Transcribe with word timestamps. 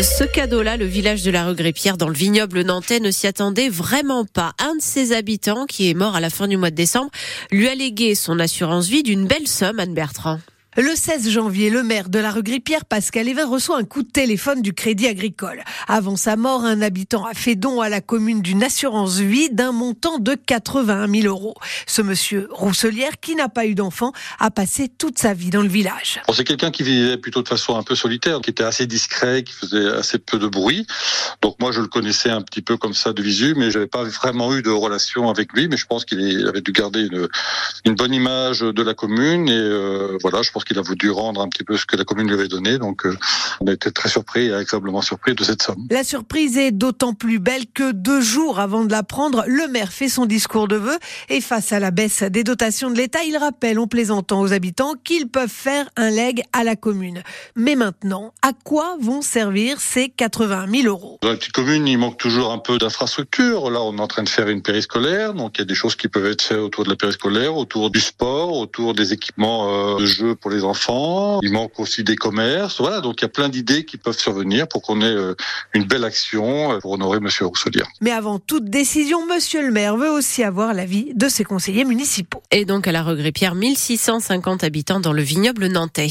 Ce 0.00 0.24
cadeau-là, 0.24 0.78
le 0.78 0.86
village 0.86 1.22
de 1.22 1.30
la 1.30 1.46
Regré-Pierre 1.46 1.98
dans 1.98 2.08
le 2.08 2.14
vignoble 2.14 2.62
nantais 2.62 2.98
ne 2.98 3.10
s'y 3.10 3.26
attendait 3.26 3.68
vraiment 3.68 4.24
pas. 4.24 4.52
Un 4.58 4.76
de 4.76 4.80
ses 4.80 5.12
habitants, 5.12 5.66
qui 5.66 5.90
est 5.90 5.94
mort 5.94 6.16
à 6.16 6.20
la 6.20 6.30
fin 6.30 6.48
du 6.48 6.56
mois 6.56 6.70
de 6.70 6.76
décembre, 6.76 7.10
lui 7.50 7.68
a 7.68 7.74
légué 7.74 8.14
son 8.14 8.38
assurance 8.38 8.88
vie 8.88 9.02
d'une 9.02 9.26
belle 9.26 9.46
somme, 9.46 9.78
Anne 9.78 9.94
Bertrand. 9.94 10.38
Le 10.78 10.96
16 10.96 11.28
janvier, 11.28 11.68
le 11.68 11.82
maire 11.82 12.08
de 12.08 12.18
la 12.18 12.30
rue 12.30 12.42
Grippière, 12.42 12.86
Pascal 12.86 13.28
Evin, 13.28 13.46
reçoit 13.46 13.76
un 13.76 13.84
coup 13.84 14.02
de 14.02 14.10
téléphone 14.10 14.62
du 14.62 14.72
Crédit 14.72 15.06
Agricole. 15.06 15.62
Avant 15.86 16.16
sa 16.16 16.36
mort, 16.36 16.64
un 16.64 16.80
habitant 16.80 17.26
a 17.26 17.34
fait 17.34 17.56
don 17.56 17.82
à 17.82 17.90
la 17.90 18.00
commune 18.00 18.40
d'une 18.40 18.64
assurance 18.64 19.18
vie 19.18 19.50
d'un 19.50 19.72
montant 19.72 20.18
de 20.18 20.34
81 20.34 21.08
000 21.08 21.26
euros. 21.26 21.54
Ce 21.86 22.00
monsieur 22.00 22.48
Rousselière, 22.50 23.20
qui 23.20 23.34
n'a 23.34 23.50
pas 23.50 23.66
eu 23.66 23.74
d'enfant, 23.74 24.12
a 24.40 24.50
passé 24.50 24.88
toute 24.88 25.18
sa 25.18 25.34
vie 25.34 25.50
dans 25.50 25.60
le 25.60 25.68
village. 25.68 26.22
C'est 26.32 26.44
quelqu'un 26.44 26.70
qui 26.70 26.84
vivait 26.84 27.18
plutôt 27.18 27.42
de 27.42 27.48
façon 27.48 27.76
un 27.76 27.82
peu 27.82 27.94
solitaire, 27.94 28.40
qui 28.40 28.48
était 28.48 28.64
assez 28.64 28.86
discret, 28.86 29.42
qui 29.42 29.52
faisait 29.52 29.88
assez 29.88 30.16
peu 30.16 30.38
de 30.38 30.48
bruit. 30.48 30.86
Donc 31.42 31.56
moi, 31.60 31.72
je 31.72 31.82
le 31.82 31.88
connaissais 31.88 32.30
un 32.30 32.40
petit 32.40 32.62
peu 32.62 32.78
comme 32.78 32.94
ça 32.94 33.12
de 33.12 33.20
visu, 33.20 33.54
mais 33.58 33.70
j'avais 33.70 33.88
pas 33.88 34.04
vraiment 34.04 34.54
eu 34.54 34.62
de 34.62 34.70
relation 34.70 35.28
avec 35.28 35.52
lui. 35.52 35.68
Mais 35.68 35.76
je 35.76 35.84
pense 35.84 36.06
qu'il 36.06 36.48
avait 36.48 36.62
dû 36.62 36.72
garder 36.72 37.00
une, 37.00 37.28
une, 37.84 37.94
bonne 37.94 38.14
image 38.14 38.60
de 38.60 38.82
la 38.82 38.94
commune. 38.94 39.50
Et 39.50 39.52
euh, 39.52 40.16
voilà, 40.22 40.40
je 40.40 40.50
pense 40.50 40.61
qu'il 40.64 40.78
a 40.78 40.82
voulu 40.82 41.10
rendre 41.10 41.40
un 41.40 41.48
petit 41.48 41.64
peu 41.64 41.76
ce 41.76 41.86
que 41.86 41.96
la 41.96 42.04
commune 42.04 42.26
lui 42.26 42.34
avait 42.34 42.48
donné. 42.48 42.78
Donc, 42.78 43.06
euh, 43.06 43.16
on 43.60 43.66
a 43.66 43.72
été 43.72 43.90
très 43.90 44.08
surpris 44.08 44.46
et 44.46 44.54
agréablement 44.54 45.02
surpris 45.02 45.34
de 45.34 45.44
cette 45.44 45.62
somme. 45.62 45.86
La 45.90 46.04
surprise 46.04 46.56
est 46.58 46.72
d'autant 46.72 47.14
plus 47.14 47.38
belle 47.38 47.66
que 47.72 47.92
deux 47.92 48.20
jours 48.20 48.60
avant 48.60 48.84
de 48.84 48.90
la 48.90 49.02
prendre, 49.02 49.44
le 49.46 49.68
maire 49.68 49.92
fait 49.92 50.08
son 50.08 50.26
discours 50.26 50.68
de 50.68 50.76
vœux 50.76 50.98
et 51.28 51.40
face 51.40 51.72
à 51.72 51.80
la 51.80 51.90
baisse 51.90 52.22
des 52.22 52.44
dotations 52.44 52.90
de 52.90 52.96
l'État, 52.96 53.22
il 53.24 53.36
rappelle 53.36 53.78
en 53.78 53.86
plaisantant 53.86 54.40
aux 54.40 54.52
habitants 54.52 54.94
qu'ils 55.02 55.28
peuvent 55.28 55.48
faire 55.48 55.88
un 55.96 56.10
leg 56.10 56.42
à 56.52 56.64
la 56.64 56.76
commune. 56.76 57.22
Mais 57.56 57.74
maintenant, 57.74 58.32
à 58.42 58.52
quoi 58.52 58.96
vont 59.00 59.22
servir 59.22 59.80
ces 59.80 60.08
80 60.08 60.66
000 60.70 60.86
euros? 60.86 61.18
Dans 61.22 61.28
la 61.28 61.36
petite 61.36 61.52
commune, 61.52 61.86
il 61.86 61.98
manque 61.98 62.18
toujours 62.18 62.52
un 62.52 62.58
peu 62.58 62.78
d'infrastructure. 62.78 63.70
Là, 63.70 63.82
on 63.82 63.96
est 63.96 64.00
en 64.00 64.08
train 64.08 64.22
de 64.22 64.28
faire 64.28 64.48
une 64.48 64.62
périscolaire, 64.62 65.34
donc 65.34 65.58
il 65.58 65.60
y 65.60 65.62
a 65.62 65.66
des 65.66 65.74
choses 65.74 65.96
qui 65.96 66.08
peuvent 66.08 66.26
être 66.26 66.42
faites 66.42 66.58
autour 66.58 66.84
de 66.84 66.90
la 66.90 66.96
périscolaire, 66.96 67.56
autour 67.56 67.90
du 67.90 68.00
sport, 68.00 68.56
autour 68.56 68.94
des 68.94 69.12
équipements 69.12 69.96
euh, 69.96 70.00
de 70.00 70.06
jeu 70.06 70.34
pour 70.34 70.50
les 70.50 70.51
enfants. 70.60 71.40
Il 71.42 71.52
manque 71.52 71.78
aussi 71.78 72.04
des 72.04 72.16
commerces. 72.16 72.80
Voilà, 72.80 73.00
donc 73.00 73.20
il 73.20 73.22
y 73.22 73.26
a 73.26 73.28
plein 73.28 73.48
d'idées 73.48 73.84
qui 73.84 73.96
peuvent 73.96 74.18
survenir 74.18 74.68
pour 74.68 74.82
qu'on 74.82 75.00
ait 75.00 75.04
euh, 75.04 75.34
une 75.74 75.84
belle 75.84 76.04
action 76.04 76.72
euh, 76.72 76.78
pour 76.78 76.92
honorer 76.92 77.20
Monsieur 77.20 77.46
Rousselier. 77.46 77.82
Mais 78.00 78.10
avant 78.10 78.38
toute 78.38 78.66
décision, 78.66 79.26
Monsieur 79.26 79.62
le 79.62 79.70
maire 79.70 79.96
veut 79.96 80.10
aussi 80.10 80.42
avoir 80.42 80.74
l'avis 80.74 81.12
de 81.14 81.28
ses 81.28 81.44
conseillers 81.44 81.84
municipaux. 81.84 82.42
Et 82.50 82.64
donc 82.64 82.86
à 82.86 82.92
la 82.92 83.02
Regré-Pierre, 83.02 83.54
1650 83.54 84.64
habitants 84.64 85.00
dans 85.00 85.12
le 85.12 85.22
vignoble 85.22 85.66
nantais. 85.66 86.08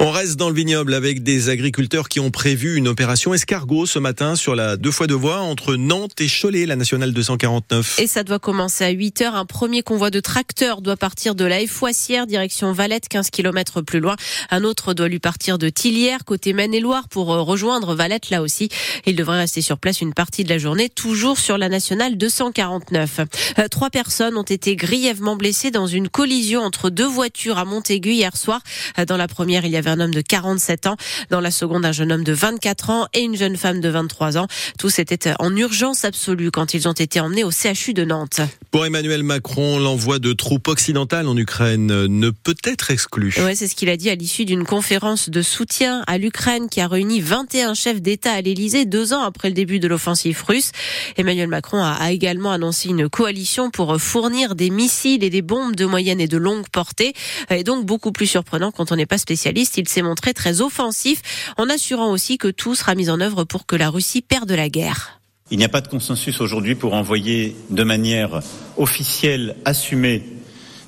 On 0.00 0.10
reste 0.10 0.36
dans 0.36 0.48
le 0.48 0.54
vignoble 0.54 0.94
avec 0.94 1.22
des 1.22 1.48
agriculteurs 1.48 2.08
qui 2.08 2.20
ont 2.20 2.30
prévu 2.30 2.76
une 2.76 2.88
opération 2.88 3.34
escargot 3.34 3.86
ce 3.86 3.98
matin 3.98 4.36
sur 4.36 4.54
la 4.54 4.76
deux 4.76 4.90
fois 4.90 5.06
deux 5.06 5.14
voies 5.14 5.40
entre 5.40 5.76
Nantes 5.76 6.20
et 6.20 6.28
Cholet, 6.28 6.66
la 6.66 6.76
nationale 6.76 7.12
249. 7.12 7.98
Et 7.98 8.06
ça 8.06 8.22
doit 8.22 8.38
commencer 8.38 8.84
à 8.84 8.90
8 8.90 9.22
heures. 9.22 9.34
Un 9.34 9.46
premier 9.46 9.82
convoi 9.82 10.10
de 10.10 10.20
tracteurs 10.20 10.82
doit 10.82 10.96
partir 10.96 11.34
de 11.34 11.44
la 11.44 11.64
Foissière, 11.66 12.26
direction 12.26 12.72
Valette, 12.72 13.08
15 13.08 13.30
km 13.30 13.73
plus 13.82 14.00
loin. 14.00 14.16
Un 14.50 14.64
autre 14.64 14.94
doit 14.94 15.08
lui 15.08 15.18
partir 15.18 15.58
de 15.58 15.68
Tillières, 15.68 16.24
côté 16.24 16.52
Maine-et-Loire, 16.52 17.08
pour 17.08 17.32
euh, 17.32 17.42
rejoindre 17.42 17.94
Valette 17.94 18.30
là 18.30 18.42
aussi. 18.42 18.68
Il 19.06 19.16
devrait 19.16 19.38
rester 19.38 19.62
sur 19.62 19.78
place 19.78 20.00
une 20.00 20.14
partie 20.14 20.44
de 20.44 20.48
la 20.48 20.58
journée, 20.58 20.88
toujours 20.88 21.38
sur 21.38 21.58
la 21.58 21.68
nationale 21.68 22.16
249. 22.16 23.20
Euh, 23.58 23.68
trois 23.68 23.90
personnes 23.90 24.36
ont 24.36 24.42
été 24.42 24.76
grièvement 24.76 25.36
blessées 25.36 25.70
dans 25.70 25.86
une 25.86 26.08
collision 26.08 26.62
entre 26.62 26.90
deux 26.90 27.06
voitures 27.06 27.58
à 27.58 27.64
Montaigu 27.64 28.12
hier 28.12 28.36
soir. 28.36 28.60
Euh, 28.98 29.04
dans 29.04 29.16
la 29.16 29.28
première, 29.28 29.64
il 29.64 29.72
y 29.72 29.76
avait 29.76 29.90
un 29.90 30.00
homme 30.00 30.14
de 30.14 30.20
47 30.20 30.86
ans. 30.86 30.96
Dans 31.30 31.40
la 31.40 31.50
seconde, 31.50 31.84
un 31.84 31.92
jeune 31.92 32.12
homme 32.12 32.24
de 32.24 32.32
24 32.32 32.90
ans 32.90 33.06
et 33.14 33.20
une 33.20 33.36
jeune 33.36 33.56
femme 33.56 33.80
de 33.80 33.88
23 33.88 34.38
ans. 34.38 34.46
Tous 34.78 34.98
étaient 34.98 35.32
en 35.38 35.54
urgence 35.56 36.04
absolue 36.04 36.50
quand 36.50 36.74
ils 36.74 36.88
ont 36.88 36.92
été 36.92 37.20
emmenés 37.20 37.44
au 37.44 37.50
CHU 37.50 37.94
de 37.94 38.04
Nantes. 38.04 38.40
Pour 38.74 38.84
Emmanuel 38.84 39.22
Macron, 39.22 39.78
l'envoi 39.78 40.18
de 40.18 40.32
troupes 40.32 40.66
occidentales 40.66 41.28
en 41.28 41.36
Ukraine 41.36 42.06
ne 42.06 42.30
peut 42.30 42.56
être 42.64 42.90
exclu. 42.90 43.32
Ouais, 43.38 43.54
c'est 43.54 43.68
ce 43.68 43.76
qu'il 43.76 43.88
a 43.88 43.96
dit 43.96 44.10
à 44.10 44.16
l'issue 44.16 44.44
d'une 44.44 44.64
conférence 44.64 45.30
de 45.30 45.42
soutien 45.42 46.02
à 46.08 46.18
l'Ukraine 46.18 46.68
qui 46.68 46.80
a 46.80 46.88
réuni 46.88 47.20
21 47.20 47.74
chefs 47.74 48.02
d'État 48.02 48.32
à 48.32 48.40
l'Élysée 48.40 48.84
deux 48.84 49.12
ans 49.12 49.22
après 49.22 49.46
le 49.46 49.54
début 49.54 49.78
de 49.78 49.86
l'offensive 49.86 50.42
russe. 50.44 50.72
Emmanuel 51.16 51.46
Macron 51.46 51.84
a 51.84 52.10
également 52.10 52.50
annoncé 52.50 52.88
une 52.88 53.08
coalition 53.08 53.70
pour 53.70 53.96
fournir 54.00 54.56
des 54.56 54.70
missiles 54.70 55.22
et 55.22 55.30
des 55.30 55.42
bombes 55.42 55.76
de 55.76 55.84
moyenne 55.84 56.20
et 56.20 56.26
de 56.26 56.36
longue 56.36 56.68
portée. 56.68 57.12
Et 57.50 57.62
donc 57.62 57.86
beaucoup 57.86 58.10
plus 58.10 58.26
surprenant 58.26 58.72
quand 58.72 58.90
on 58.90 58.96
n'est 58.96 59.06
pas 59.06 59.18
spécialiste, 59.18 59.78
il 59.78 59.88
s'est 59.88 60.02
montré 60.02 60.34
très 60.34 60.62
offensif 60.62 61.22
en 61.58 61.70
assurant 61.70 62.10
aussi 62.10 62.38
que 62.38 62.48
tout 62.48 62.74
sera 62.74 62.96
mis 62.96 63.08
en 63.08 63.20
œuvre 63.20 63.44
pour 63.44 63.66
que 63.66 63.76
la 63.76 63.88
Russie 63.88 64.20
perde 64.20 64.50
la 64.50 64.68
guerre. 64.68 65.20
Il 65.50 65.58
n'y 65.58 65.64
a 65.64 65.68
pas 65.68 65.82
de 65.82 65.88
consensus 65.88 66.40
aujourd'hui 66.40 66.74
pour 66.74 66.94
envoyer 66.94 67.54
de 67.68 67.84
manière 67.84 68.40
officielle, 68.78 69.56
assumée 69.66 70.22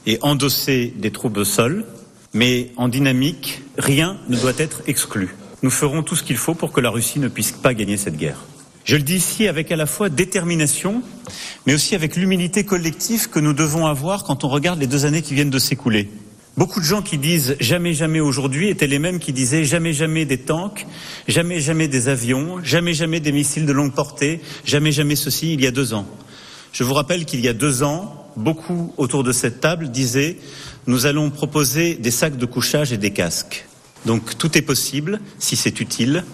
et 0.06 0.18
endossée 0.22 0.94
des 0.96 1.10
troupes 1.10 1.36
au 1.36 1.44
sol, 1.44 1.84
mais 2.32 2.70
en 2.78 2.88
dynamique, 2.88 3.60
rien 3.76 4.16
ne 4.30 4.36
doit 4.38 4.54
être 4.56 4.80
exclu. 4.86 5.34
Nous 5.62 5.68
ferons 5.68 6.02
tout 6.02 6.16
ce 6.16 6.22
qu'il 6.22 6.38
faut 6.38 6.54
pour 6.54 6.72
que 6.72 6.80
la 6.80 6.88
Russie 6.88 7.18
ne 7.18 7.28
puisse 7.28 7.52
pas 7.52 7.74
gagner 7.74 7.98
cette 7.98 8.16
guerre. 8.16 8.38
Je 8.84 8.96
le 8.96 9.02
dis 9.02 9.16
ici 9.16 9.46
avec 9.46 9.70
à 9.72 9.76
la 9.76 9.84
fois 9.84 10.08
détermination, 10.08 11.02
mais 11.66 11.74
aussi 11.74 11.94
avec 11.94 12.16
l'humilité 12.16 12.64
collective 12.64 13.28
que 13.28 13.40
nous 13.40 13.52
devons 13.52 13.84
avoir 13.84 14.24
quand 14.24 14.42
on 14.42 14.48
regarde 14.48 14.80
les 14.80 14.86
deux 14.86 15.04
années 15.04 15.20
qui 15.20 15.34
viennent 15.34 15.50
de 15.50 15.58
s'écouler. 15.58 16.08
Beaucoup 16.56 16.80
de 16.80 16.86
gens 16.86 17.02
qui 17.02 17.18
disent 17.18 17.54
jamais 17.60 17.92
jamais 17.92 18.20
aujourd'hui 18.20 18.70
étaient 18.70 18.86
les 18.86 18.98
mêmes 18.98 19.18
qui 19.18 19.34
disaient 19.34 19.64
jamais 19.64 19.92
jamais 19.92 20.24
des 20.24 20.38
tanks, 20.38 20.86
jamais 21.28 21.60
jamais 21.60 21.86
des 21.86 22.08
avions, 22.08 22.64
jamais 22.64 22.94
jamais 22.94 23.20
des 23.20 23.30
missiles 23.30 23.66
de 23.66 23.72
longue 23.72 23.92
portée, 23.92 24.40
jamais 24.64 24.90
jamais 24.90 25.16
ceci 25.16 25.52
il 25.52 25.60
y 25.60 25.66
a 25.66 25.70
deux 25.70 25.92
ans. 25.92 26.06
Je 26.72 26.82
vous 26.82 26.94
rappelle 26.94 27.26
qu'il 27.26 27.40
y 27.40 27.48
a 27.48 27.52
deux 27.52 27.82
ans, 27.82 28.26
beaucoup 28.36 28.94
autour 28.96 29.22
de 29.22 29.32
cette 29.32 29.60
table 29.60 29.90
disaient 29.90 30.38
nous 30.86 31.04
allons 31.04 31.28
proposer 31.28 31.94
des 31.94 32.10
sacs 32.10 32.38
de 32.38 32.46
couchage 32.46 32.90
et 32.90 32.96
des 32.96 33.10
casques. 33.10 33.66
Donc 34.06 34.38
tout 34.38 34.56
est 34.56 34.62
possible 34.62 35.20
si 35.38 35.56
c'est 35.56 35.78
utile 35.80 36.24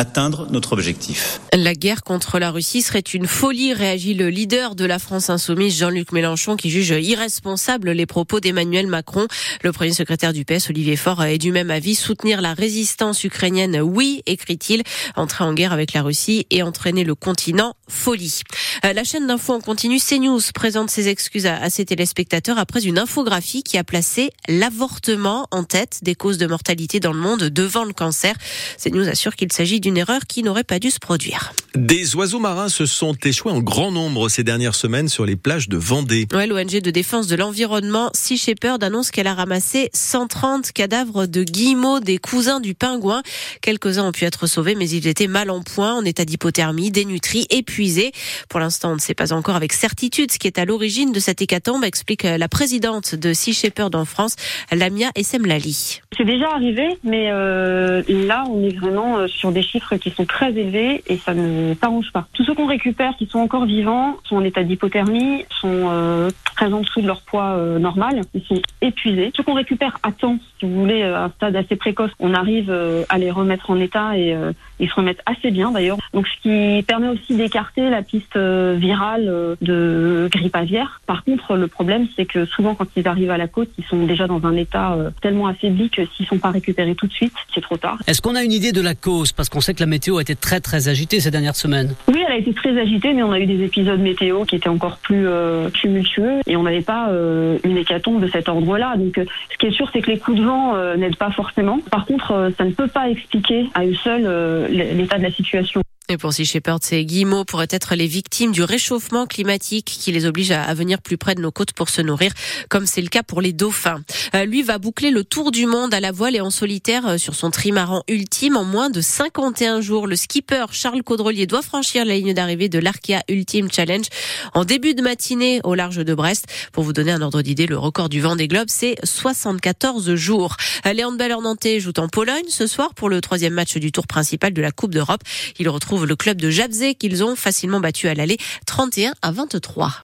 atteindre 0.00 0.46
notre 0.50 0.72
objectif. 0.72 1.42
La 1.54 1.74
guerre 1.74 2.02
contre 2.02 2.38
la 2.38 2.50
Russie 2.50 2.80
serait 2.80 3.00
une 3.00 3.26
folie, 3.26 3.74
réagit 3.74 4.14
le 4.14 4.30
leader 4.30 4.74
de 4.74 4.86
la 4.86 4.98
France 4.98 5.28
insoumise, 5.28 5.78
Jean-Luc 5.78 6.12
Mélenchon, 6.12 6.56
qui 6.56 6.70
juge 6.70 6.94
irresponsable 6.98 7.90
les 7.90 8.06
propos 8.06 8.40
d'Emmanuel 8.40 8.86
Macron. 8.86 9.26
Le 9.62 9.72
premier 9.72 9.92
secrétaire 9.92 10.32
du 10.32 10.46
PS, 10.46 10.70
Olivier 10.70 10.96
Faure, 10.96 11.22
est 11.24 11.36
du 11.36 11.52
même 11.52 11.70
avis. 11.70 11.94
Soutenir 11.94 12.40
la 12.40 12.54
résistance 12.54 13.24
ukrainienne, 13.24 13.78
oui, 13.82 14.22
écrit-il. 14.24 14.84
Entrer 15.16 15.44
en 15.44 15.52
guerre 15.52 15.74
avec 15.74 15.92
la 15.92 16.00
Russie 16.00 16.46
et 16.50 16.62
entraîner 16.62 17.04
le 17.04 17.14
continent, 17.14 17.74
folie. 17.86 18.40
Euh, 18.86 18.94
la 18.94 19.04
chaîne 19.04 19.26
d'info 19.26 19.52
en 19.52 19.60
continu, 19.60 20.00
CNews, 20.00 20.40
présente 20.54 20.90
ses 20.90 21.08
excuses 21.08 21.44
à 21.44 21.68
ses 21.68 21.84
téléspectateurs 21.84 22.56
après 22.56 22.86
une 22.86 22.98
infographie 22.98 23.62
qui 23.62 23.76
a 23.76 23.84
placé 23.84 24.30
l'avortement 24.48 25.46
en 25.50 25.64
tête 25.64 25.98
des 26.00 26.14
causes 26.14 26.38
de 26.38 26.46
mortalité 26.46 27.00
dans 27.00 27.12
le 27.12 27.20
monde 27.20 27.42
devant 27.44 27.84
le 27.84 27.92
cancer. 27.92 28.34
CNews 28.82 29.06
assure 29.06 29.36
qu'il 29.36 29.52
s'agit 29.52 29.78
d'une 29.80 29.89
erreur 29.96 30.22
qui 30.28 30.42
n'aurait 30.42 30.64
pas 30.64 30.78
dû 30.78 30.90
se 30.90 30.98
produire. 30.98 31.52
Des 31.74 32.16
oiseaux 32.16 32.40
marins 32.40 32.68
se 32.68 32.84
sont 32.84 33.14
échoués 33.24 33.52
en 33.52 33.60
grand 33.60 33.92
nombre 33.92 34.28
ces 34.28 34.42
dernières 34.42 34.74
semaines 34.74 35.08
sur 35.08 35.24
les 35.24 35.36
plages 35.36 35.68
de 35.68 35.76
Vendée. 35.76 36.26
Ouais, 36.32 36.46
L'ONG 36.46 36.80
de 36.80 36.90
défense 36.90 37.28
de 37.28 37.36
l'environnement, 37.36 38.10
Sea 38.12 38.36
Shepherd, 38.36 38.82
annonce 38.82 39.10
qu'elle 39.10 39.28
a 39.28 39.34
ramassé 39.34 39.90
130 39.94 40.72
cadavres 40.72 41.26
de 41.26 41.44
guillemots, 41.44 42.00
des 42.00 42.18
cousins 42.18 42.60
du 42.60 42.74
pingouin. 42.74 43.22
Quelques-uns 43.62 44.08
ont 44.08 44.12
pu 44.12 44.24
être 44.24 44.46
sauvés, 44.46 44.74
mais 44.74 44.88
ils 44.88 45.06
étaient 45.06 45.28
mal 45.28 45.50
en 45.50 45.62
point, 45.62 45.94
en 45.94 46.04
état 46.04 46.24
d'hypothermie, 46.24 46.90
dénutris, 46.90 47.46
épuisés. 47.50 48.12
Pour 48.48 48.58
l'instant, 48.58 48.92
on 48.92 48.96
ne 48.96 49.00
sait 49.00 49.14
pas 49.14 49.32
encore 49.32 49.54
avec 49.54 49.72
certitude 49.72 50.32
ce 50.32 50.38
qui 50.38 50.46
est 50.46 50.58
à 50.58 50.64
l'origine 50.64 51.12
de 51.12 51.20
cette 51.20 51.40
hécatombe, 51.40 51.84
explique 51.84 52.24
la 52.24 52.48
présidente 52.48 53.14
de 53.14 53.32
Sea 53.32 53.52
Shepherd 53.52 53.94
en 53.94 54.04
France, 54.04 54.36
Lamia 54.72 55.10
Essemlali. 55.14 56.00
C'est 56.16 56.24
déjà 56.24 56.50
arrivé, 56.50 56.98
mais 57.04 57.30
euh, 57.30 58.02
là, 58.08 58.44
on 58.48 58.62
est 58.62 58.76
vraiment 58.76 59.18
euh, 59.18 59.26
sur 59.28 59.52
des 59.52 59.62
chiffres 59.70 59.96
qui 59.96 60.10
sont 60.10 60.24
très 60.24 60.50
élevés 60.52 61.02
et 61.06 61.16
ça 61.16 61.34
ne 61.34 61.74
s'arrange 61.74 62.10
pas. 62.12 62.26
Tous 62.32 62.44
ceux 62.44 62.54
qu'on 62.54 62.66
récupère 62.66 63.16
qui 63.16 63.26
sont 63.26 63.38
encore 63.38 63.64
vivants 63.64 64.16
sont 64.24 64.36
en 64.36 64.44
état 64.44 64.62
d'hypothermie, 64.62 65.44
sont 65.60 65.88
euh, 65.90 66.30
très 66.56 66.72
en 66.72 66.80
dessous 66.80 67.00
de 67.00 67.06
leur 67.06 67.22
poids 67.22 67.56
euh, 67.56 67.78
normal, 67.78 68.22
ils 68.34 68.42
sont 68.42 68.60
épuisés. 68.80 69.32
Ceux 69.36 69.42
qu'on 69.42 69.54
récupère 69.54 69.98
à 70.02 70.12
temps, 70.12 70.38
si 70.58 70.66
vous 70.66 70.80
voulez, 70.80 71.02
à 71.02 71.24
un 71.24 71.30
stade 71.30 71.56
assez 71.56 71.76
précoce, 71.76 72.10
on 72.18 72.34
arrive 72.34 72.70
euh, 72.70 73.04
à 73.08 73.18
les 73.18 73.30
remettre 73.30 73.70
en 73.70 73.80
état 73.80 74.16
et 74.16 74.36
ils 74.78 74.88
se 74.88 74.94
remettent 74.94 75.22
assez 75.26 75.50
bien 75.50 75.70
d'ailleurs. 75.70 75.98
Donc 76.14 76.26
ce 76.26 76.42
qui 76.42 76.82
permet 76.82 77.08
aussi 77.08 77.36
d'écarter 77.36 77.88
la 77.90 78.02
piste 78.02 78.36
virale 78.36 79.56
de 79.60 80.28
grippe 80.30 80.56
aviaire. 80.56 81.00
Par 81.06 81.24
contre, 81.24 81.56
le 81.56 81.68
problème 81.68 82.06
c'est 82.16 82.26
que 82.26 82.44
souvent 82.44 82.74
quand 82.74 82.86
ils 82.96 83.06
arrivent 83.06 83.30
à 83.30 83.38
la 83.38 83.48
côte, 83.48 83.68
ils 83.78 83.84
sont 83.84 84.04
déjà 84.06 84.26
dans 84.26 84.44
un 84.44 84.56
état 84.56 84.96
tellement 85.20 85.46
affaibli 85.46 85.90
que 85.90 86.02
s'ils 86.06 86.26
sont 86.26 86.38
pas 86.38 86.50
récupérés 86.50 86.94
tout 86.94 87.06
de 87.06 87.12
suite, 87.12 87.32
c'est 87.54 87.60
trop 87.60 87.76
tard. 87.76 87.98
Est-ce 88.06 88.20
qu'on 88.20 88.34
a 88.34 88.42
une 88.42 88.52
idée 88.52 88.72
de 88.72 88.80
la 88.80 88.94
cause? 88.94 89.32
Parce 89.32 89.48
qu'on 89.48 89.59
qu'on 89.60 89.64
sait 89.66 89.74
que 89.74 89.80
la 89.80 89.86
météo 89.86 90.16
a 90.16 90.22
été 90.22 90.34
très 90.34 90.60
très 90.60 90.88
agitée 90.88 91.20
ces 91.20 91.30
dernières 91.30 91.54
semaines. 91.54 91.94
Oui, 92.08 92.24
elle 92.26 92.32
a 92.32 92.38
été 92.38 92.54
très 92.54 92.80
agitée, 92.80 93.12
mais 93.12 93.22
on 93.22 93.30
a 93.30 93.38
eu 93.38 93.44
des 93.44 93.62
épisodes 93.62 94.00
météo 94.00 94.46
qui 94.46 94.56
étaient 94.56 94.70
encore 94.70 94.96
plus 94.96 95.28
euh, 95.28 95.68
tumultueux 95.68 96.40
et 96.46 96.56
on 96.56 96.62
n'avait 96.62 96.80
pas 96.80 97.10
euh, 97.10 97.58
une 97.64 97.76
hécatombe 97.76 98.22
de 98.22 98.28
cet 98.28 98.48
ordre-là. 98.48 98.96
Donc, 98.96 99.18
euh, 99.18 99.26
ce 99.52 99.58
qui 99.58 99.66
est 99.66 99.70
sûr, 99.70 99.90
c'est 99.92 100.00
que 100.00 100.10
les 100.10 100.18
coups 100.18 100.38
de 100.38 100.44
vent 100.44 100.76
euh, 100.76 100.96
n'aident 100.96 101.16
pas 101.16 101.30
forcément. 101.30 101.80
Par 101.90 102.06
contre, 102.06 102.32
euh, 102.32 102.50
ça 102.56 102.64
ne 102.64 102.70
peut 102.70 102.88
pas 102.88 103.10
expliquer 103.10 103.66
à 103.74 103.84
eux 103.84 103.94
seuls 104.02 104.24
euh, 104.24 104.66
l'état 104.68 105.18
de 105.18 105.24
la 105.24 105.30
situation. 105.30 105.82
Et 106.10 106.16
pour 106.16 106.32
Sea 106.32 106.44
Shepherd, 106.44 106.82
ces 106.82 107.04
guillemots 107.04 107.44
pourraient 107.44 107.68
être 107.70 107.94
les 107.94 108.08
victimes 108.08 108.50
du 108.50 108.64
réchauffement 108.64 109.28
climatique 109.28 109.84
qui 109.84 110.10
les 110.10 110.26
oblige 110.26 110.50
à 110.50 110.74
venir 110.74 111.00
plus 111.00 111.16
près 111.16 111.36
de 111.36 111.40
nos 111.40 111.52
côtes 111.52 111.72
pour 111.72 111.88
se 111.88 112.02
nourrir, 112.02 112.32
comme 112.68 112.84
c'est 112.84 113.00
le 113.00 113.06
cas 113.06 113.22
pour 113.22 113.40
les 113.40 113.52
dauphins. 113.52 114.02
Euh, 114.34 114.44
lui 114.44 114.64
va 114.64 114.78
boucler 114.78 115.12
le 115.12 115.22
tour 115.22 115.52
du 115.52 115.66
monde 115.66 115.94
à 115.94 116.00
la 116.00 116.10
voile 116.10 116.34
et 116.34 116.40
en 116.40 116.50
solitaire 116.50 117.06
euh, 117.06 117.16
sur 117.16 117.36
son 117.36 117.52
trimaran 117.52 118.02
ultime 118.08 118.56
en 118.56 118.64
moins 118.64 118.90
de 118.90 119.00
51 119.00 119.82
jours. 119.82 120.08
Le 120.08 120.16
skipper 120.16 120.66
Charles 120.72 121.04
Caudrelier 121.04 121.46
doit 121.46 121.62
franchir 121.62 122.04
la 122.04 122.16
ligne 122.16 122.34
d'arrivée 122.34 122.68
de 122.68 122.80
l'Arkea 122.80 123.20
Ultime 123.28 123.70
Challenge 123.70 124.06
en 124.52 124.64
début 124.64 124.94
de 124.94 125.02
matinée 125.02 125.60
au 125.62 125.76
large 125.76 126.04
de 126.04 126.14
Brest. 126.14 126.46
Pour 126.72 126.82
vous 126.82 126.92
donner 126.92 127.12
un 127.12 127.22
ordre 127.22 127.40
d'idée, 127.40 127.68
le 127.68 127.78
record 127.78 128.08
du 128.08 128.20
vent 128.20 128.34
des 128.34 128.48
globes, 128.48 128.66
c'est 128.68 128.96
74 129.04 130.16
jours. 130.16 130.56
Euh, 130.86 130.92
Les 130.92 131.04
handballeurs 131.04 131.40
nantais 131.40 131.78
jouent 131.78 131.92
en 131.98 132.08
Pologne 132.08 132.48
ce 132.48 132.66
soir 132.66 132.94
pour 132.94 133.08
le 133.08 133.20
troisième 133.20 133.54
match 133.54 133.76
du 133.76 133.92
tour 133.92 134.08
principal 134.08 134.52
de 134.52 134.60
la 134.60 134.72
Coupe 134.72 134.92
d'Europe. 134.92 135.20
Ils 135.60 135.68
retrouvent 135.68 135.99
le 136.06 136.16
club 136.16 136.40
de 136.40 136.50
Jabzé 136.50 136.94
qu'ils 136.94 137.24
ont 137.24 137.36
facilement 137.36 137.80
battu 137.80 138.08
à 138.08 138.14
l'aller 138.14 138.38
31 138.66 139.12
à 139.22 139.32
23. 139.32 139.92